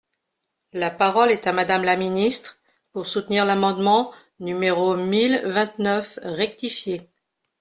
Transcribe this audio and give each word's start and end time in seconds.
La 0.73 0.89
parole 0.89 1.29
est 1.29 1.45
à 1.45 1.53
Madame 1.53 1.83
la 1.83 1.95
ministre, 1.95 2.57
pour 2.91 3.05
soutenir 3.05 3.45
l’amendement 3.45 4.11
numéro 4.39 4.95
mille 4.95 5.43
vingt-neuf 5.45 6.17
rectifié. 6.23 7.07